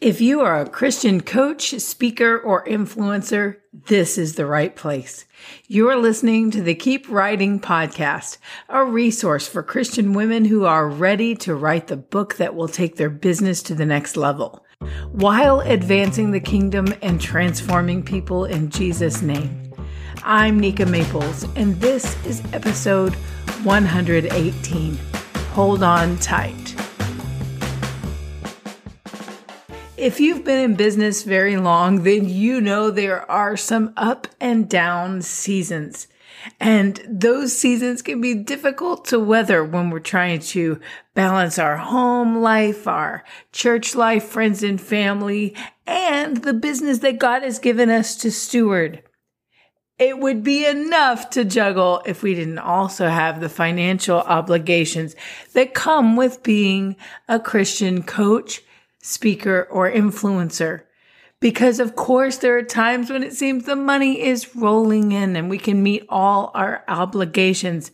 If 0.00 0.22
you 0.22 0.40
are 0.40 0.58
a 0.58 0.66
Christian 0.66 1.20
coach, 1.20 1.78
speaker, 1.78 2.38
or 2.38 2.64
influencer, 2.64 3.56
this 3.70 4.16
is 4.16 4.34
the 4.34 4.46
right 4.46 4.74
place. 4.74 5.26
You're 5.68 5.98
listening 5.98 6.50
to 6.52 6.62
the 6.62 6.74
Keep 6.74 7.10
Writing 7.10 7.60
podcast, 7.60 8.38
a 8.70 8.82
resource 8.82 9.46
for 9.46 9.62
Christian 9.62 10.14
women 10.14 10.46
who 10.46 10.64
are 10.64 10.88
ready 10.88 11.34
to 11.36 11.54
write 11.54 11.88
the 11.88 11.98
book 11.98 12.36
that 12.36 12.54
will 12.54 12.66
take 12.66 12.96
their 12.96 13.10
business 13.10 13.62
to 13.64 13.74
the 13.74 13.84
next 13.84 14.16
level 14.16 14.64
while 15.12 15.60
advancing 15.60 16.30
the 16.30 16.40
kingdom 16.40 16.94
and 17.02 17.20
transforming 17.20 18.02
people 18.02 18.46
in 18.46 18.70
Jesus' 18.70 19.20
name. 19.20 19.70
I'm 20.22 20.58
Nika 20.58 20.86
Maples, 20.86 21.44
and 21.56 21.78
this 21.78 22.16
is 22.24 22.42
episode 22.54 23.12
118. 23.64 24.98
Hold 25.52 25.82
on 25.82 26.16
tight. 26.16 26.69
If 30.00 30.18
you've 30.18 30.46
been 30.46 30.64
in 30.64 30.76
business 30.76 31.24
very 31.24 31.58
long, 31.58 32.04
then 32.04 32.26
you 32.26 32.62
know 32.62 32.90
there 32.90 33.30
are 33.30 33.54
some 33.54 33.92
up 33.98 34.28
and 34.40 34.66
down 34.66 35.20
seasons. 35.20 36.08
And 36.58 37.02
those 37.06 37.54
seasons 37.54 38.00
can 38.00 38.18
be 38.18 38.32
difficult 38.32 39.04
to 39.08 39.20
weather 39.20 39.62
when 39.62 39.90
we're 39.90 39.98
trying 39.98 40.40
to 40.40 40.80
balance 41.14 41.58
our 41.58 41.76
home 41.76 42.40
life, 42.40 42.88
our 42.88 43.24
church 43.52 43.94
life, 43.94 44.24
friends 44.24 44.62
and 44.62 44.80
family, 44.80 45.54
and 45.86 46.38
the 46.38 46.54
business 46.54 47.00
that 47.00 47.18
God 47.18 47.42
has 47.42 47.58
given 47.58 47.90
us 47.90 48.16
to 48.22 48.30
steward. 48.30 49.02
It 49.98 50.18
would 50.18 50.42
be 50.42 50.64
enough 50.64 51.28
to 51.28 51.44
juggle 51.44 52.00
if 52.06 52.22
we 52.22 52.34
didn't 52.34 52.58
also 52.58 53.06
have 53.08 53.38
the 53.38 53.50
financial 53.50 54.16
obligations 54.20 55.14
that 55.52 55.74
come 55.74 56.16
with 56.16 56.42
being 56.42 56.96
a 57.28 57.38
Christian 57.38 58.02
coach 58.02 58.62
speaker, 59.02 59.66
or 59.70 59.90
influencer. 59.90 60.82
Because 61.40 61.80
of 61.80 61.96
course 61.96 62.36
there 62.36 62.58
are 62.58 62.62
times 62.62 63.10
when 63.10 63.22
it 63.22 63.32
seems 63.32 63.64
the 63.64 63.76
money 63.76 64.20
is 64.20 64.54
rolling 64.54 65.12
in 65.12 65.36
and 65.36 65.48
we 65.48 65.58
can 65.58 65.82
meet 65.82 66.04
all 66.08 66.50
our 66.54 66.84
obligations. 66.86 67.90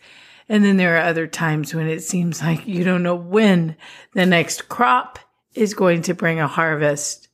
And 0.49 0.65
then 0.65 0.77
there 0.77 0.97
are 0.97 1.09
other 1.09 1.27
times 1.27 1.75
when 1.75 1.89
it 1.89 2.03
seems 2.03 2.43
like 2.43 2.67
you 2.67 2.83
don't 2.83 3.05
know 3.05 3.15
when 3.15 3.77
the 4.15 4.27
next 4.27 4.69
crop 4.69 5.19
is 5.55 5.75
going 5.75 6.03
to 6.03 6.15
bring 6.15 6.41
a 6.41 6.49
harvest. 6.49 7.29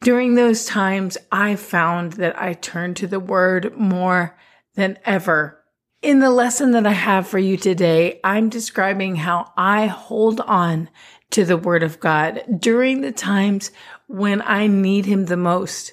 During 0.00 0.34
those 0.34 0.64
times, 0.64 1.18
I 1.30 1.56
found 1.56 2.14
that 2.14 2.40
I 2.40 2.54
turned 2.54 2.96
to 2.96 3.06
the 3.06 3.20
word 3.20 3.76
more 3.76 4.38
than 4.74 4.98
ever. 5.04 5.59
In 6.02 6.20
the 6.20 6.30
lesson 6.30 6.70
that 6.70 6.86
I 6.86 6.92
have 6.92 7.28
for 7.28 7.38
you 7.38 7.58
today, 7.58 8.20
I'm 8.24 8.48
describing 8.48 9.16
how 9.16 9.52
I 9.54 9.84
hold 9.86 10.40
on 10.40 10.88
to 11.28 11.44
the 11.44 11.58
word 11.58 11.82
of 11.82 12.00
God 12.00 12.42
during 12.58 13.02
the 13.02 13.12
times 13.12 13.70
when 14.06 14.40
I 14.40 14.66
need 14.66 15.04
him 15.04 15.26
the 15.26 15.36
most. 15.36 15.92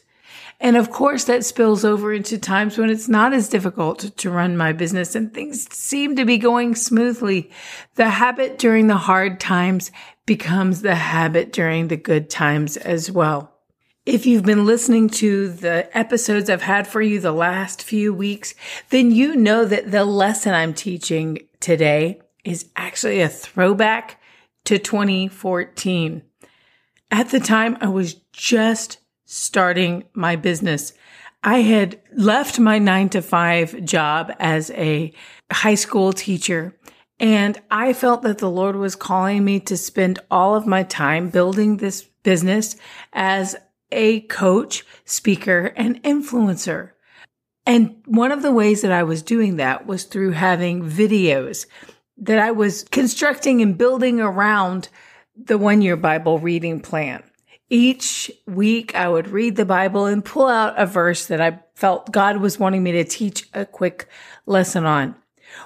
And 0.62 0.78
of 0.78 0.92
course, 0.92 1.26
that 1.26 1.44
spills 1.44 1.84
over 1.84 2.14
into 2.14 2.38
times 2.38 2.78
when 2.78 2.90
it's 2.90 3.10
not 3.10 3.34
as 3.34 3.50
difficult 3.50 4.16
to 4.16 4.32
run 4.32 4.56
my 4.56 4.72
business 4.72 5.14
and 5.14 5.34
things 5.34 5.68
seem 5.76 6.16
to 6.16 6.24
be 6.24 6.38
going 6.38 6.76
smoothly. 6.76 7.52
The 7.96 8.10
habit 8.10 8.58
during 8.58 8.88
the 8.88 8.96
hard 8.96 9.42
times 9.42 9.92
becomes 10.26 10.84
the 10.84 10.96
habit 10.96 11.52
during 11.52 11.90
the 11.90 11.98
good 11.98 12.30
times 12.30 12.78
as 12.78 13.12
well. 13.12 13.57
If 14.08 14.26
you've 14.26 14.46
been 14.46 14.66
listening 14.66 15.10
to 15.10 15.50
the 15.50 15.90
episodes 15.96 16.50
I've 16.50 16.62
had 16.62 16.88
for 16.88 17.02
you 17.02 17.20
the 17.20 17.34
last 17.34 17.84
few 17.84 18.14
weeks, 18.14 18.56
then 18.90 19.12
you 19.12 19.36
know 19.36 19.66
that 19.66 19.92
the 19.92 20.06
lesson 20.06 20.54
I'm 20.54 20.74
teaching 20.74 21.40
today 21.60 22.22
is 22.46 22.70
actually 22.78 23.20
a 23.20 23.28
throwback 23.28 24.22
to 24.64 24.80
2014. 24.80 26.22
At 27.12 27.32
the 27.32 27.42
time, 27.42 27.78
I 27.82 27.90
was 27.90 28.14
just 28.32 29.00
starting 29.26 30.06
my 30.14 30.38
business. 30.38 30.94
I 31.44 31.60
had 31.64 32.00
left 32.16 32.60
my 32.60 32.80
nine 32.80 33.10
to 33.10 33.22
five 33.22 33.84
job 33.84 34.32
as 34.40 34.72
a 34.72 35.14
high 35.52 35.76
school 35.76 36.14
teacher. 36.14 36.80
And 37.20 37.62
I 37.70 37.92
felt 37.92 38.22
that 38.22 38.38
the 38.38 38.50
Lord 38.50 38.78
was 38.78 38.96
calling 38.96 39.44
me 39.44 39.60
to 39.62 39.76
spend 39.76 40.20
all 40.32 40.56
of 40.56 40.66
my 40.66 40.84
time 40.84 41.30
building 41.30 41.76
this 41.76 42.04
business 42.24 42.78
as 43.12 43.58
a 43.92 44.22
coach, 44.22 44.86
speaker, 45.06 45.74
and 45.76 46.02
influencer. 46.04 46.92
And 47.66 48.02
one 48.06 48.32
of 48.32 48.42
the 48.42 48.52
ways 48.52 48.82
that 48.82 48.92
I 48.92 49.04
was 49.04 49.22
doing 49.22 49.58
that 49.58 49.86
was 49.86 50.04
through 50.04 50.32
having 50.32 50.90
videos 50.90 51.66
that 52.18 52.40
I 52.40 52.52
was 52.52 52.84
constructing 52.86 53.62
and 53.62 53.78
building 53.78 54.20
around 54.20 54.90
the 55.36 55.58
one 55.58 55.82
year 55.82 55.96
Bible 55.96 56.40
reading 56.40 56.80
plan. 56.80 57.24
Each 57.70 58.32
week 58.48 58.96
I 58.96 59.10
would 59.10 59.28
read 59.28 59.58
the 59.58 59.66
Bible 59.66 60.06
and 60.06 60.24
pull 60.24 60.48
out 60.48 60.80
a 60.80 60.86
verse 60.86 61.28
that 61.28 61.42
I 61.42 61.60
felt 61.76 62.12
God 62.12 62.38
was 62.38 62.58
wanting 62.58 62.82
me 62.82 62.94
to 62.94 63.04
teach 63.04 63.48
a 63.54 63.66
quick 63.66 64.08
lesson 64.46 64.86
on. 64.86 65.16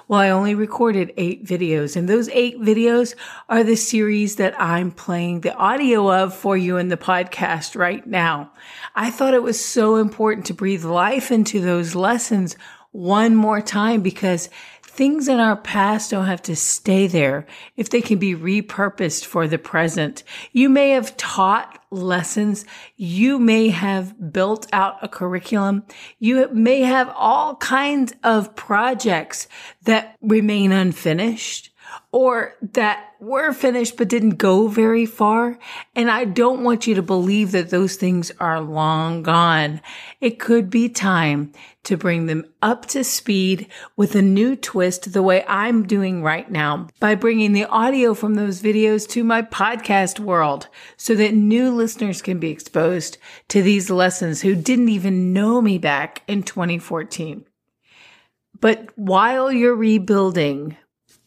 Well, 0.08 0.20
I 0.20 0.30
only 0.30 0.54
recorded 0.54 1.12
eight 1.16 1.44
videos 1.44 1.96
and 1.96 2.08
those 2.08 2.28
eight 2.30 2.60
videos 2.60 3.14
are 3.48 3.64
the 3.64 3.76
series 3.76 4.36
that 4.36 4.60
I'm 4.60 4.90
playing 4.90 5.40
the 5.40 5.54
audio 5.54 6.12
of 6.12 6.34
for 6.34 6.56
you 6.56 6.76
in 6.76 6.88
the 6.88 6.96
podcast 6.96 7.76
right 7.76 8.06
now. 8.06 8.52
I 8.94 9.10
thought 9.10 9.34
it 9.34 9.42
was 9.42 9.62
so 9.62 9.96
important 9.96 10.46
to 10.46 10.54
breathe 10.54 10.84
life 10.84 11.30
into 11.30 11.60
those 11.60 11.94
lessons 11.94 12.56
one 12.92 13.34
more 13.34 13.60
time 13.60 14.02
because 14.02 14.50
things 14.94 15.26
in 15.26 15.40
our 15.40 15.56
past 15.56 16.10
don't 16.10 16.26
have 16.26 16.42
to 16.42 16.54
stay 16.54 17.06
there 17.06 17.46
if 17.76 17.88
they 17.88 18.02
can 18.02 18.18
be 18.18 18.34
repurposed 18.34 19.24
for 19.24 19.48
the 19.48 19.56
present. 19.56 20.22
You 20.52 20.68
may 20.68 20.90
have 20.90 21.16
taught 21.16 21.82
lessons. 21.90 22.66
You 22.96 23.38
may 23.38 23.68
have 23.68 24.32
built 24.32 24.66
out 24.70 24.98
a 25.00 25.08
curriculum. 25.08 25.84
You 26.18 26.46
may 26.52 26.82
have 26.82 27.10
all 27.16 27.56
kinds 27.56 28.12
of 28.22 28.54
projects 28.54 29.48
that 29.84 30.16
remain 30.20 30.72
unfinished 30.72 31.71
or 32.10 32.54
that 32.72 33.08
were 33.20 33.52
finished 33.52 33.96
but 33.96 34.08
didn't 34.08 34.36
go 34.36 34.68
very 34.68 35.06
far. 35.06 35.58
And 35.94 36.10
I 36.10 36.24
don't 36.24 36.64
want 36.64 36.86
you 36.86 36.94
to 36.94 37.02
believe 37.02 37.52
that 37.52 37.70
those 37.70 37.96
things 37.96 38.30
are 38.40 38.60
long 38.60 39.22
gone. 39.22 39.80
It 40.20 40.38
could 40.38 40.68
be 40.68 40.88
time 40.88 41.52
to 41.84 41.96
bring 41.96 42.26
them 42.26 42.44
up 42.60 42.86
to 42.86 43.02
speed 43.02 43.66
with 43.96 44.14
a 44.14 44.22
new 44.22 44.54
twist 44.54 45.12
the 45.12 45.22
way 45.22 45.44
I'm 45.48 45.86
doing 45.86 46.22
right 46.22 46.50
now 46.50 46.88
by 47.00 47.14
bringing 47.14 47.52
the 47.52 47.64
audio 47.66 48.14
from 48.14 48.34
those 48.34 48.62
videos 48.62 49.08
to 49.10 49.24
my 49.24 49.42
podcast 49.42 50.20
world 50.20 50.68
so 50.96 51.14
that 51.14 51.34
new 51.34 51.74
listeners 51.74 52.22
can 52.22 52.38
be 52.38 52.50
exposed 52.50 53.18
to 53.48 53.62
these 53.62 53.90
lessons 53.90 54.42
who 54.42 54.54
didn't 54.54 54.90
even 54.90 55.32
know 55.32 55.60
me 55.60 55.78
back 55.78 56.22
in 56.28 56.42
2014. 56.42 57.44
But 58.60 58.90
while 58.94 59.50
you're 59.50 59.74
rebuilding 59.74 60.76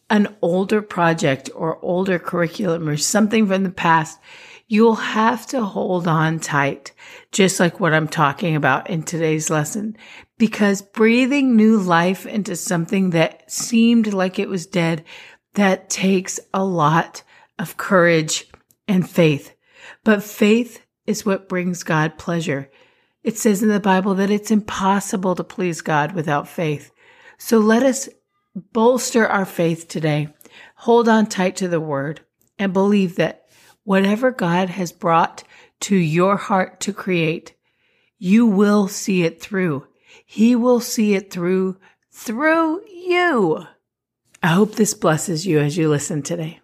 an 0.09 0.35
older 0.41 0.81
project 0.81 1.49
or 1.55 1.83
older 1.83 2.19
curriculum 2.19 2.88
or 2.88 2.97
something 2.97 3.47
from 3.47 3.63
the 3.63 3.71
past, 3.71 4.19
you'll 4.67 4.95
have 4.95 5.45
to 5.47 5.63
hold 5.63 6.07
on 6.07 6.39
tight, 6.39 6.91
just 7.31 7.59
like 7.59 7.79
what 7.79 7.93
I'm 7.93 8.07
talking 8.07 8.55
about 8.55 8.89
in 8.89 9.03
today's 9.03 9.49
lesson, 9.49 9.97
because 10.38 10.81
breathing 10.81 11.55
new 11.55 11.77
life 11.77 12.25
into 12.25 12.55
something 12.55 13.11
that 13.11 13.49
seemed 13.51 14.13
like 14.13 14.39
it 14.39 14.49
was 14.49 14.65
dead, 14.65 15.03
that 15.53 15.89
takes 15.89 16.39
a 16.53 16.63
lot 16.63 17.23
of 17.57 17.77
courage 17.77 18.47
and 18.88 19.09
faith. 19.09 19.55
But 20.03 20.23
faith 20.23 20.81
is 21.05 21.25
what 21.25 21.49
brings 21.49 21.83
God 21.83 22.17
pleasure. 22.17 22.69
It 23.23 23.38
says 23.38 23.63
in 23.63 23.69
the 23.69 23.79
Bible 23.79 24.15
that 24.15 24.29
it's 24.29 24.51
impossible 24.51 25.35
to 25.35 25.44
please 25.44 25.81
God 25.81 26.11
without 26.11 26.47
faith. 26.47 26.91
So 27.38 27.57
let 27.57 27.83
us 27.83 28.07
bolster 28.55 29.27
our 29.27 29.45
faith 29.45 29.88
today. 29.88 30.29
Hold 30.75 31.09
on 31.09 31.27
tight 31.27 31.57
to 31.57 31.67
the 31.67 31.79
word 31.79 32.21
and 32.57 32.73
believe 32.73 33.17
that 33.17 33.45
whatever 33.83 34.31
God 34.31 34.69
has 34.69 34.91
brought 34.91 35.43
to 35.81 35.95
your 35.95 36.38
heart 36.38 36.79
to 36.81 36.94
create, 36.94 37.53
you 38.18 38.45
will 38.45 38.88
see 38.88 39.24
it 39.24 39.41
through. 39.41 39.88
He 40.25 40.56
will 40.56 40.80
see 40.80 41.15
it 41.15 41.31
through, 41.31 41.77
through 42.12 42.81
you. 42.88 43.65
I 44.41 44.47
hope 44.47 44.75
this 44.75 44.94
blesses 44.94 45.45
you 45.45 45.59
as 45.59 45.77
you 45.77 45.89
listen 45.89 46.21
today. 46.21 46.62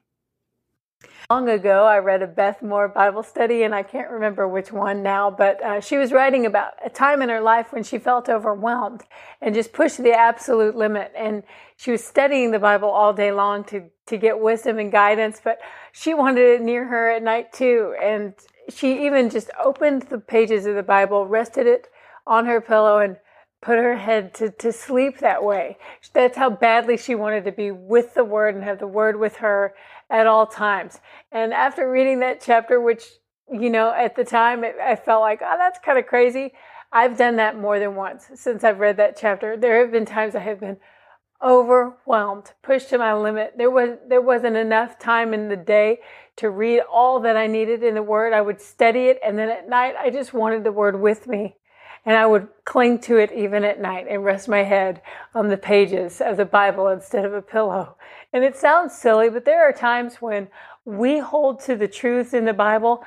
Long 1.31 1.47
ago, 1.47 1.85
I 1.85 1.99
read 1.99 2.21
a 2.21 2.27
Beth 2.27 2.61
Moore 2.61 2.89
Bible 2.89 3.23
study, 3.23 3.63
and 3.63 3.73
I 3.73 3.83
can't 3.83 4.11
remember 4.11 4.49
which 4.49 4.73
one 4.73 5.01
now, 5.01 5.31
but 5.31 5.63
uh, 5.63 5.79
she 5.79 5.95
was 5.95 6.11
writing 6.11 6.45
about 6.45 6.73
a 6.83 6.89
time 6.89 7.21
in 7.21 7.29
her 7.29 7.39
life 7.39 7.71
when 7.71 7.83
she 7.83 7.99
felt 7.99 8.27
overwhelmed 8.27 9.03
and 9.39 9.55
just 9.55 9.71
pushed 9.71 10.03
the 10.03 10.11
absolute 10.11 10.75
limit. 10.75 11.13
And 11.15 11.43
she 11.77 11.89
was 11.89 12.03
studying 12.03 12.51
the 12.51 12.59
Bible 12.59 12.89
all 12.89 13.13
day 13.13 13.31
long 13.31 13.63
to, 13.69 13.85
to 14.07 14.17
get 14.17 14.41
wisdom 14.41 14.77
and 14.77 14.91
guidance, 14.91 15.39
but 15.41 15.61
she 15.93 16.13
wanted 16.13 16.43
it 16.43 16.61
near 16.61 16.83
her 16.83 17.11
at 17.11 17.23
night 17.23 17.53
too. 17.53 17.95
And 18.03 18.33
she 18.67 19.05
even 19.05 19.29
just 19.29 19.51
opened 19.63 20.01
the 20.01 20.17
pages 20.17 20.65
of 20.65 20.75
the 20.75 20.83
Bible, 20.83 21.27
rested 21.27 21.65
it 21.65 21.87
on 22.27 22.45
her 22.45 22.59
pillow, 22.59 22.99
and 22.99 23.15
put 23.61 23.77
her 23.77 23.95
head 23.95 24.33
to, 24.35 24.49
to 24.49 24.71
sleep 24.71 25.19
that 25.19 25.43
way. 25.43 25.77
That's 26.13 26.37
how 26.37 26.49
badly 26.49 26.97
she 26.97 27.15
wanted 27.15 27.45
to 27.45 27.51
be 27.51 27.71
with 27.71 28.13
the 28.13 28.23
Word 28.23 28.55
and 28.55 28.63
have 28.63 28.79
the 28.79 28.87
Word 28.87 29.19
with 29.19 29.37
her 29.37 29.73
at 30.09 30.27
all 30.27 30.47
times. 30.47 30.99
And 31.31 31.53
after 31.53 31.89
reading 31.89 32.19
that 32.19 32.41
chapter, 32.41 32.81
which 32.81 33.03
you 33.51 33.69
know, 33.69 33.93
at 33.93 34.15
the 34.15 34.23
time, 34.23 34.63
it, 34.63 34.75
I 34.81 34.95
felt 34.95 35.21
like, 35.21 35.41
oh, 35.43 35.55
that's 35.57 35.79
kind 35.79 35.99
of 35.99 36.07
crazy. 36.07 36.53
I've 36.91 37.17
done 37.17 37.37
that 37.37 37.57
more 37.57 37.79
than 37.79 37.95
once 37.95 38.29
since 38.35 38.63
I've 38.63 38.79
read 38.79 38.97
that 38.97 39.17
chapter. 39.17 39.57
There 39.57 39.79
have 39.81 39.91
been 39.91 40.05
times 40.05 40.35
I 40.35 40.39
have 40.39 40.59
been 40.59 40.77
overwhelmed, 41.41 42.51
pushed 42.61 42.89
to 42.89 42.97
my 42.97 43.13
limit. 43.13 43.53
There 43.57 43.71
was 43.71 43.97
there 44.07 44.21
wasn't 44.21 44.57
enough 44.57 44.99
time 44.99 45.33
in 45.33 45.49
the 45.49 45.55
day 45.55 45.99
to 46.37 46.49
read 46.49 46.81
all 46.81 47.19
that 47.21 47.37
I 47.37 47.47
needed 47.47 47.83
in 47.83 47.95
the 47.95 48.03
word. 48.03 48.33
I 48.33 48.41
would 48.41 48.61
study 48.61 49.05
it 49.05 49.19
and 49.25 49.37
then 49.37 49.49
at 49.49 49.69
night 49.69 49.95
I 49.99 50.09
just 50.09 50.33
wanted 50.33 50.63
the 50.63 50.71
word 50.71 50.99
with 50.99 51.27
me. 51.27 51.55
And 52.05 52.17
I 52.17 52.25
would 52.25 52.47
cling 52.65 52.99
to 52.99 53.17
it 53.17 53.31
even 53.31 53.63
at 53.63 53.79
night 53.79 54.07
and 54.09 54.23
rest 54.23 54.47
my 54.47 54.63
head 54.63 55.01
on 55.35 55.49
the 55.49 55.57
pages 55.57 56.19
of 56.19 56.37
the 56.37 56.45
Bible 56.45 56.87
instead 56.87 57.25
of 57.25 57.33
a 57.33 57.41
pillow. 57.41 57.95
And 58.33 58.43
it 58.43 58.55
sounds 58.55 58.95
silly, 58.95 59.29
but 59.29 59.45
there 59.45 59.63
are 59.67 59.73
times 59.73 60.15
when 60.15 60.47
we 60.83 61.19
hold 61.19 61.59
to 61.61 61.75
the 61.75 61.87
truths 61.87 62.33
in 62.33 62.45
the 62.45 62.53
Bible 62.53 63.03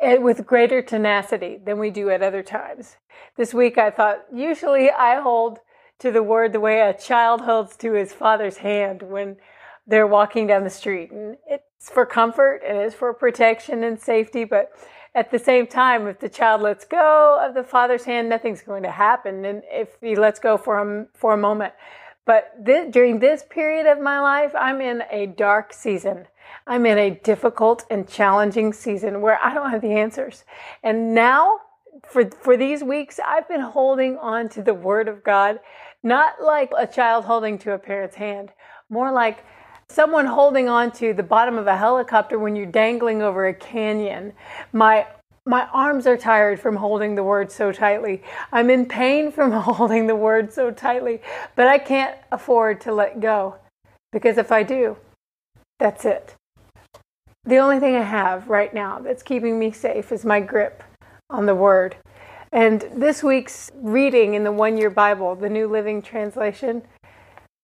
eh, 0.00 0.18
with 0.18 0.46
greater 0.46 0.82
tenacity 0.82 1.58
than 1.64 1.78
we 1.78 1.90
do 1.90 2.10
at 2.10 2.22
other 2.22 2.42
times. 2.42 2.96
This 3.36 3.54
week 3.54 3.78
I 3.78 3.90
thought, 3.90 4.24
usually 4.32 4.90
I 4.90 5.20
hold 5.20 5.60
to 6.00 6.10
the 6.10 6.22
word 6.22 6.52
the 6.52 6.60
way 6.60 6.80
a 6.80 6.92
child 6.92 7.42
holds 7.42 7.76
to 7.78 7.92
his 7.92 8.12
father's 8.12 8.58
hand 8.58 9.02
when 9.02 9.36
they're 9.86 10.06
walking 10.06 10.46
down 10.46 10.64
the 10.64 10.70
street. 10.70 11.10
And 11.10 11.38
it's 11.46 11.90
for 11.90 12.04
comfort 12.04 12.62
and 12.66 12.76
it's 12.76 12.94
for 12.94 13.14
protection 13.14 13.84
and 13.84 13.98
safety, 13.98 14.44
but 14.44 14.70
at 15.16 15.30
the 15.30 15.38
same 15.38 15.66
time, 15.66 16.06
if 16.06 16.20
the 16.20 16.28
child 16.28 16.60
lets 16.60 16.84
go 16.84 17.40
of 17.42 17.54
the 17.54 17.64
father's 17.64 18.04
hand, 18.04 18.28
nothing's 18.28 18.60
going 18.60 18.82
to 18.82 18.90
happen. 18.90 19.46
And 19.46 19.62
if 19.64 19.88
he 20.02 20.14
lets 20.14 20.38
go 20.38 20.58
for 20.58 20.78
a, 20.78 21.06
for 21.14 21.32
a 21.32 21.38
moment. 21.38 21.72
But 22.26 22.52
this, 22.60 22.92
during 22.92 23.18
this 23.18 23.42
period 23.48 23.86
of 23.86 23.98
my 23.98 24.20
life, 24.20 24.52
I'm 24.54 24.82
in 24.82 25.04
a 25.10 25.26
dark 25.26 25.72
season. 25.72 26.26
I'm 26.66 26.84
in 26.84 26.98
a 26.98 27.10
difficult 27.10 27.86
and 27.88 28.06
challenging 28.06 28.74
season 28.74 29.22
where 29.22 29.42
I 29.42 29.54
don't 29.54 29.70
have 29.70 29.80
the 29.80 29.92
answers. 29.92 30.44
And 30.82 31.14
now, 31.14 31.60
for, 32.06 32.28
for 32.30 32.58
these 32.58 32.84
weeks, 32.84 33.18
I've 33.24 33.48
been 33.48 33.62
holding 33.62 34.18
on 34.18 34.50
to 34.50 34.62
the 34.62 34.74
Word 34.74 35.08
of 35.08 35.24
God, 35.24 35.60
not 36.02 36.42
like 36.42 36.72
a 36.76 36.86
child 36.86 37.24
holding 37.24 37.56
to 37.60 37.72
a 37.72 37.78
parent's 37.78 38.16
hand, 38.16 38.50
more 38.90 39.10
like 39.10 39.42
someone 39.88 40.26
holding 40.26 40.68
on 40.68 40.90
to 40.92 41.12
the 41.12 41.22
bottom 41.22 41.58
of 41.58 41.66
a 41.66 41.76
helicopter 41.76 42.38
when 42.38 42.56
you're 42.56 42.66
dangling 42.66 43.22
over 43.22 43.46
a 43.46 43.54
canyon. 43.54 44.32
My 44.72 45.06
my 45.48 45.66
arms 45.72 46.08
are 46.08 46.16
tired 46.16 46.58
from 46.58 46.74
holding 46.74 47.14
the 47.14 47.22
word 47.22 47.52
so 47.52 47.70
tightly. 47.70 48.20
I'm 48.52 48.68
in 48.68 48.84
pain 48.84 49.30
from 49.30 49.52
holding 49.62 50.08
the 50.08 50.16
word 50.16 50.52
so 50.52 50.72
tightly, 50.72 51.20
but 51.54 51.68
I 51.68 51.78
can't 51.78 52.16
afford 52.32 52.80
to 52.82 52.92
let 52.92 53.20
go 53.20 53.54
because 54.12 54.38
if 54.38 54.50
I 54.50 54.64
do, 54.64 54.96
that's 55.78 56.04
it. 56.04 56.34
The 57.44 57.58
only 57.58 57.78
thing 57.78 57.94
I 57.94 58.02
have 58.02 58.48
right 58.48 58.74
now 58.74 58.98
that's 58.98 59.22
keeping 59.22 59.56
me 59.56 59.70
safe 59.70 60.10
is 60.10 60.24
my 60.24 60.40
grip 60.40 60.82
on 61.30 61.46
the 61.46 61.54
word. 61.54 61.96
And 62.52 62.80
this 62.94 63.22
week's 63.22 63.70
reading 63.74 64.34
in 64.34 64.42
the 64.42 64.50
One 64.50 64.76
Year 64.76 64.90
Bible, 64.90 65.36
the 65.36 65.48
New 65.48 65.68
Living 65.68 66.02
Translation, 66.02 66.82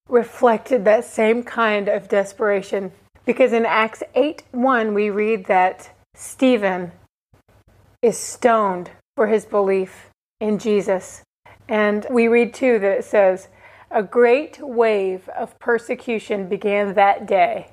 reflected 0.08 0.84
that 0.84 1.04
same 1.04 1.42
kind 1.42 1.88
of 1.88 2.08
desperation. 2.08 2.92
Because 3.24 3.52
in 3.52 3.64
Acts 3.64 4.02
8 4.14 4.42
1, 4.50 4.94
we 4.94 5.10
read 5.10 5.46
that 5.46 5.94
Stephen 6.14 6.92
is 8.02 8.18
stoned 8.18 8.90
for 9.16 9.28
his 9.28 9.44
belief 9.44 10.10
in 10.40 10.58
Jesus. 10.58 11.22
And 11.68 12.06
we 12.10 12.26
read 12.26 12.52
too 12.52 12.78
that 12.80 12.98
it 12.98 13.04
says, 13.04 13.48
A 13.90 14.02
great 14.02 14.58
wave 14.60 15.28
of 15.30 15.58
persecution 15.60 16.48
began 16.48 16.94
that 16.94 17.26
day, 17.26 17.68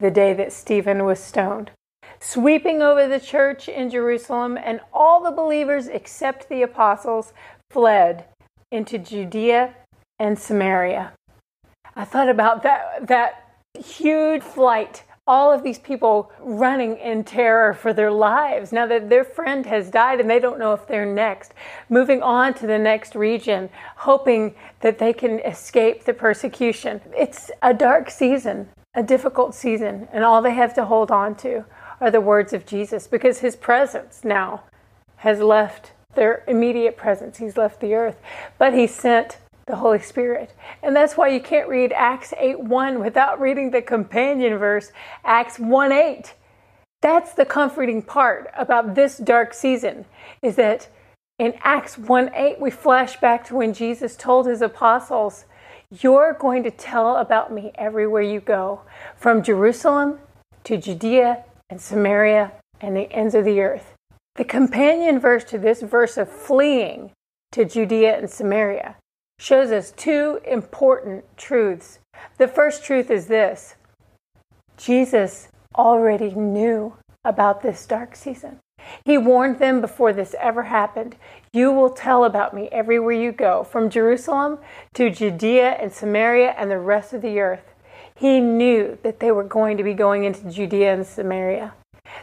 the 0.00 0.10
day 0.10 0.32
that 0.32 0.52
Stephen 0.52 1.04
was 1.04 1.20
stoned, 1.20 1.70
sweeping 2.18 2.80
over 2.80 3.06
the 3.06 3.20
church 3.20 3.68
in 3.68 3.90
Jerusalem, 3.90 4.56
and 4.56 4.80
all 4.92 5.22
the 5.22 5.30
believers 5.30 5.88
except 5.88 6.48
the 6.48 6.62
apostles 6.62 7.34
fled 7.70 8.24
into 8.72 8.98
Judea 8.98 9.74
and 10.18 10.38
Samaria. 10.38 11.12
I 11.96 12.04
thought 12.04 12.28
about 12.28 12.62
that 12.62 13.06
that 13.08 13.42
huge 13.74 14.42
flight 14.42 15.02
all 15.26 15.52
of 15.52 15.64
these 15.64 15.78
people 15.78 16.30
running 16.38 16.96
in 16.98 17.24
terror 17.24 17.74
for 17.74 17.92
their 17.92 18.12
lives 18.12 18.70
now 18.70 18.86
that 18.86 19.08
their 19.08 19.24
friend 19.24 19.66
has 19.66 19.90
died 19.90 20.20
and 20.20 20.30
they 20.30 20.38
don't 20.38 20.58
know 20.58 20.72
if 20.72 20.86
they're 20.86 21.04
next, 21.04 21.52
moving 21.88 22.22
on 22.22 22.54
to 22.54 22.66
the 22.66 22.78
next 22.78 23.16
region, 23.16 23.68
hoping 23.96 24.54
that 24.80 24.98
they 24.98 25.12
can 25.12 25.40
escape 25.40 26.04
the 26.04 26.14
persecution. 26.14 27.00
It's 27.16 27.50
a 27.60 27.74
dark 27.74 28.08
season, 28.08 28.68
a 28.94 29.02
difficult 29.02 29.54
season, 29.54 30.06
and 30.12 30.22
all 30.22 30.42
they 30.42 30.54
have 30.54 30.74
to 30.74 30.84
hold 30.84 31.10
on 31.10 31.34
to 31.36 31.64
are 32.00 32.10
the 32.10 32.20
words 32.20 32.52
of 32.52 32.64
Jesus 32.64 33.08
because 33.08 33.38
his 33.38 33.56
presence 33.56 34.20
now 34.22 34.62
has 35.16 35.40
left 35.40 35.92
their 36.14 36.44
immediate 36.46 36.96
presence. 36.96 37.38
He's 37.38 37.56
left 37.56 37.80
the 37.80 37.94
earth, 37.94 38.20
but 38.58 38.74
he 38.74 38.86
sent 38.86 39.38
the 39.66 39.76
Holy 39.76 39.98
Spirit. 39.98 40.54
And 40.82 40.94
that's 40.94 41.16
why 41.16 41.28
you 41.28 41.40
can't 41.40 41.68
read 41.68 41.92
Acts 41.92 42.32
8 42.38 42.60
1 42.60 43.00
without 43.00 43.40
reading 43.40 43.70
the 43.70 43.82
companion 43.82 44.58
verse, 44.58 44.92
Acts 45.24 45.58
1 45.58 45.90
8. 45.90 46.34
That's 47.02 47.34
the 47.34 47.44
comforting 47.44 48.02
part 48.02 48.50
about 48.56 48.94
this 48.94 49.18
dark 49.18 49.52
season, 49.52 50.04
is 50.40 50.56
that 50.56 50.88
in 51.38 51.54
Acts 51.62 51.98
1 51.98 52.30
8, 52.32 52.60
we 52.60 52.70
flash 52.70 53.18
back 53.18 53.44
to 53.46 53.56
when 53.56 53.74
Jesus 53.74 54.14
told 54.14 54.46
his 54.46 54.62
apostles, 54.62 55.46
You're 55.90 56.34
going 56.34 56.62
to 56.62 56.70
tell 56.70 57.16
about 57.16 57.52
me 57.52 57.72
everywhere 57.74 58.22
you 58.22 58.40
go, 58.40 58.82
from 59.16 59.42
Jerusalem 59.42 60.20
to 60.62 60.76
Judea 60.76 61.44
and 61.68 61.80
Samaria 61.80 62.52
and 62.80 62.96
the 62.96 63.10
ends 63.12 63.34
of 63.34 63.44
the 63.44 63.60
earth. 63.60 63.94
The 64.36 64.44
companion 64.44 65.18
verse 65.18 65.42
to 65.44 65.58
this 65.58 65.82
verse 65.82 66.16
of 66.16 66.30
fleeing 66.30 67.10
to 67.50 67.64
Judea 67.64 68.18
and 68.18 68.30
Samaria 68.30 68.96
shows 69.38 69.70
us 69.70 69.92
two 69.92 70.40
important 70.46 71.24
truths. 71.36 71.98
The 72.38 72.48
first 72.48 72.84
truth 72.84 73.10
is 73.10 73.26
this 73.26 73.76
Jesus 74.76 75.48
already 75.74 76.30
knew 76.30 76.94
about 77.24 77.62
this 77.62 77.86
dark 77.86 78.16
season. 78.16 78.58
He 79.04 79.18
warned 79.18 79.58
them 79.58 79.80
before 79.80 80.12
this 80.12 80.34
ever 80.40 80.64
happened. 80.64 81.16
You 81.52 81.72
will 81.72 81.90
tell 81.90 82.24
about 82.24 82.54
me 82.54 82.68
everywhere 82.70 83.12
you 83.12 83.32
go, 83.32 83.64
from 83.64 83.90
Jerusalem 83.90 84.58
to 84.94 85.10
Judea 85.10 85.70
and 85.80 85.92
Samaria 85.92 86.54
and 86.56 86.70
the 86.70 86.78
rest 86.78 87.12
of 87.12 87.22
the 87.22 87.40
earth. 87.40 87.74
He 88.14 88.40
knew 88.40 88.98
that 89.02 89.20
they 89.20 89.32
were 89.32 89.44
going 89.44 89.76
to 89.76 89.82
be 89.82 89.94
going 89.94 90.24
into 90.24 90.50
Judea 90.50 90.94
and 90.94 91.06
Samaria. 91.06 91.74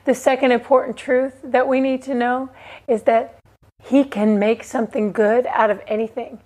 The 0.06 0.16
second 0.16 0.52
important 0.52 0.98
truth 0.98 1.36
that 1.44 1.68
we 1.68 1.80
need 1.80 2.02
to 2.04 2.16
know 2.16 2.50
is 2.88 3.04
that 3.04 3.38
he 3.84 4.06
can 4.06 4.40
make 4.40 4.64
something 4.64 5.12
good 5.12 5.46
out 5.48 5.70
of 5.70 5.82
anything. 5.88 6.40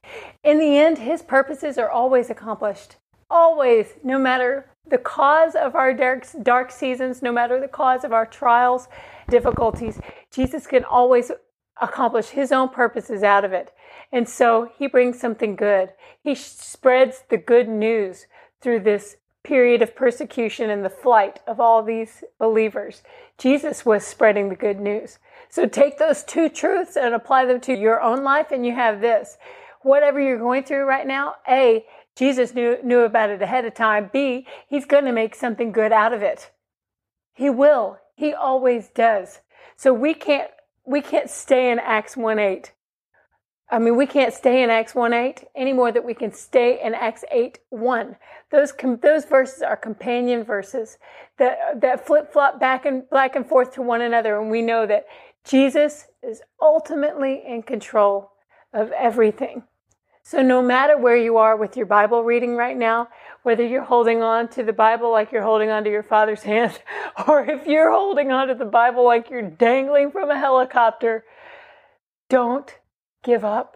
In 0.43 0.57
the 0.57 0.77
end, 0.77 0.97
His 0.97 1.21
purposes 1.21 1.77
are 1.77 1.89
always 1.89 2.31
accomplished. 2.31 2.95
Always, 3.29 3.93
no 4.03 4.17
matter 4.17 4.71
the 4.89 4.97
cause 4.97 5.53
of 5.53 5.75
our 5.75 5.93
dark, 5.93 6.25
dark 6.41 6.71
seasons, 6.71 7.21
no 7.21 7.31
matter 7.31 7.59
the 7.59 7.67
cause 7.67 8.03
of 8.03 8.11
our 8.11 8.25
trials, 8.25 8.87
difficulties, 9.29 9.99
Jesus 10.31 10.65
can 10.65 10.83
always 10.83 11.31
accomplish 11.79 12.29
His 12.29 12.51
own 12.51 12.69
purposes 12.69 13.21
out 13.21 13.45
of 13.45 13.53
it. 13.53 13.71
And 14.11 14.27
so 14.27 14.71
He 14.75 14.87
brings 14.87 15.19
something 15.19 15.55
good. 15.55 15.89
He 16.23 16.33
spreads 16.33 17.23
the 17.29 17.37
good 17.37 17.69
news 17.69 18.25
through 18.61 18.79
this 18.79 19.17
period 19.47 19.81
of 19.81 19.95
persecution 19.95 20.69
and 20.69 20.83
the 20.83 20.89
flight 20.89 21.39
of 21.47 21.59
all 21.59 21.81
these 21.81 22.23
believers. 22.37 23.01
Jesus 23.37 23.85
was 23.85 24.05
spreading 24.05 24.49
the 24.49 24.55
good 24.55 24.79
news. 24.79 25.19
So 25.49 25.65
take 25.65 25.97
those 25.97 26.23
two 26.23 26.49
truths 26.49 26.97
and 26.97 27.15
apply 27.15 27.45
them 27.45 27.61
to 27.61 27.73
your 27.73 28.01
own 28.01 28.23
life, 28.23 28.51
and 28.51 28.65
you 28.65 28.75
have 28.75 28.99
this. 28.99 29.37
Whatever 29.83 30.19
you're 30.19 30.37
going 30.37 30.63
through 30.63 30.83
right 30.83 31.07
now, 31.07 31.35
A, 31.47 31.85
Jesus 32.15 32.53
knew, 32.53 32.77
knew 32.83 32.99
about 33.01 33.29
it 33.29 33.41
ahead 33.41 33.63
of 33.63 33.73
time. 33.73 34.09
B, 34.11 34.45
He's 34.67 34.85
going 34.85 35.05
to 35.05 35.13
make 35.13 35.33
something 35.33 35.71
good 35.71 35.93
out 35.93 36.11
of 36.11 36.21
it. 36.21 36.51
He 37.33 37.49
will. 37.49 37.99
He 38.15 38.33
always 38.33 38.89
does. 38.89 39.39
So 39.77 39.93
we 39.93 40.13
can't 40.13 40.51
we 40.85 41.01
can't 41.01 41.29
stay 41.29 41.69
in 41.69 41.79
Acts 41.79 42.15
1 42.15 42.39
8. 42.39 42.71
I 43.69 43.79
mean, 43.79 43.97
we 43.97 44.05
can't 44.05 44.33
stay 44.33 44.63
in 44.63 44.69
Acts 44.69 44.95
1 44.95 45.13
8 45.13 45.43
any 45.55 45.73
more 45.73 45.91
than 45.91 46.05
we 46.05 46.13
can 46.13 46.31
stay 46.31 46.79
in 46.81 46.93
Acts 46.93 47.25
8 47.31 47.59
1. 47.69 48.15
Those, 48.49 48.71
com- 48.71 48.99
those 49.01 49.25
verses 49.25 49.61
are 49.61 49.75
companion 49.75 50.43
verses 50.43 50.97
that, 51.37 51.81
that 51.81 52.07
flip 52.07 52.31
flop 52.31 52.59
back 52.59 52.85
and 52.85 53.09
back 53.09 53.35
and 53.35 53.45
forth 53.45 53.73
to 53.73 53.81
one 53.81 54.01
another. 54.01 54.39
And 54.39 54.49
we 54.49 54.61
know 54.61 54.85
that 54.85 55.05
Jesus 55.43 56.07
is 56.23 56.41
ultimately 56.61 57.43
in 57.45 57.61
control 57.61 58.31
of 58.73 58.91
everything. 58.91 59.63
So, 60.23 60.41
no 60.41 60.61
matter 60.61 60.97
where 60.97 61.15
you 61.15 61.37
are 61.37 61.55
with 61.55 61.77
your 61.77 61.85
Bible 61.85 62.23
reading 62.23 62.55
right 62.55 62.75
now, 62.75 63.07
whether 63.43 63.65
you're 63.65 63.83
holding 63.83 64.21
on 64.21 64.49
to 64.49 64.63
the 64.63 64.73
Bible 64.73 65.09
like 65.09 65.31
you're 65.31 65.41
holding 65.41 65.69
on 65.69 65.85
to 65.85 65.89
your 65.89 66.03
father's 66.03 66.43
hand, 66.43 66.77
or 67.27 67.45
if 67.45 67.65
you're 67.65 67.91
holding 67.91 68.31
on 68.31 68.47
to 68.47 68.55
the 68.55 68.65
Bible 68.65 69.05
like 69.05 69.29
you're 69.29 69.41
dangling 69.41 70.11
from 70.11 70.29
a 70.29 70.37
helicopter, 70.37 71.25
don't 72.29 72.73
give 73.27 73.43
up. 73.43 73.75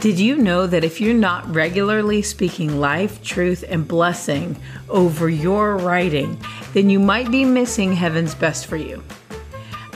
Did 0.00 0.18
you 0.18 0.36
know 0.36 0.66
that 0.66 0.82
if 0.82 1.00
you're 1.00 1.14
not 1.14 1.48
regularly 1.54 2.22
speaking 2.22 2.80
life, 2.80 3.22
truth, 3.22 3.64
and 3.68 3.86
blessing 3.86 4.56
over 4.88 5.28
your 5.28 5.76
writing, 5.76 6.36
then 6.72 6.90
you 6.90 6.98
might 6.98 7.30
be 7.30 7.44
missing 7.44 7.92
heaven's 7.92 8.34
best 8.34 8.66
for 8.66 8.76
you? 8.76 9.04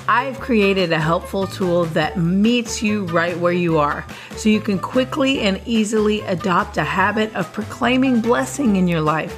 I've 0.06 0.38
created 0.38 0.92
a 0.92 1.00
helpful 1.00 1.48
tool 1.48 1.86
that 1.86 2.16
meets 2.16 2.80
you 2.80 3.06
right 3.06 3.36
where 3.36 3.52
you 3.52 3.78
are 3.78 4.06
so 4.36 4.48
you 4.48 4.60
can 4.60 4.78
quickly 4.78 5.40
and 5.40 5.60
easily 5.66 6.20
adopt 6.22 6.76
a 6.76 6.84
habit 6.84 7.34
of 7.34 7.52
proclaiming 7.52 8.20
blessing 8.20 8.76
in 8.76 8.86
your 8.86 9.00
life. 9.00 9.36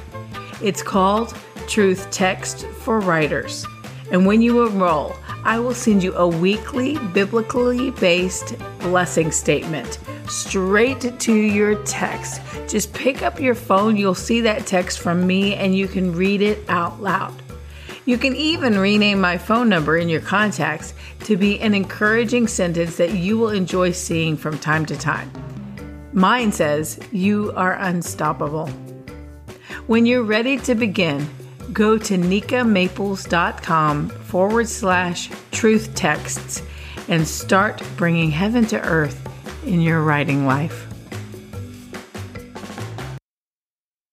It's 0.61 0.83
called 0.83 1.35
Truth 1.67 2.11
Text 2.11 2.67
for 2.67 2.99
Writers. 2.99 3.65
And 4.11 4.25
when 4.25 4.41
you 4.41 4.65
enroll, 4.65 5.15
I 5.43 5.59
will 5.59 5.73
send 5.73 6.03
you 6.03 6.13
a 6.15 6.27
weekly, 6.27 6.97
biblically 7.13 7.91
based 7.91 8.55
blessing 8.79 9.31
statement 9.31 9.99
straight 10.27 11.19
to 11.19 11.33
your 11.33 11.75
text. 11.83 12.41
Just 12.67 12.93
pick 12.93 13.21
up 13.21 13.39
your 13.39 13.55
phone, 13.55 13.95
you'll 13.95 14.15
see 14.15 14.41
that 14.41 14.65
text 14.65 14.99
from 14.99 15.25
me, 15.25 15.55
and 15.55 15.75
you 15.75 15.87
can 15.87 16.13
read 16.13 16.41
it 16.41 16.67
out 16.67 17.01
loud. 17.01 17.33
You 18.05 18.17
can 18.17 18.35
even 18.35 18.77
rename 18.77 19.19
my 19.19 19.37
phone 19.37 19.67
number 19.67 19.97
in 19.97 20.09
your 20.09 20.21
contacts 20.21 20.93
to 21.21 21.37
be 21.37 21.59
an 21.59 21.73
encouraging 21.73 22.47
sentence 22.47 22.97
that 22.97 23.13
you 23.13 23.37
will 23.37 23.49
enjoy 23.49 23.91
seeing 23.91 24.37
from 24.37 24.59
time 24.59 24.85
to 24.87 24.95
time. 24.97 25.31
Mine 26.13 26.51
says, 26.51 26.99
You 27.11 27.51
are 27.55 27.73
unstoppable. 27.73 28.67
When 29.87 30.05
you're 30.05 30.23
ready 30.23 30.57
to 30.59 30.75
begin, 30.75 31.27
go 31.75 31.97
to 31.99 32.17
nikamaples.com 32.17 34.09
forward 34.09 34.67
slash 34.67 35.29
truth 35.51 35.93
texts 35.93 36.63
and 37.07 37.27
start 37.27 37.83
bringing 37.97 38.31
heaven 38.31 38.65
to 38.65 38.81
earth 38.81 39.21
in 39.65 39.81
your 39.81 40.01
writing 40.01 40.47
life. 40.47 40.94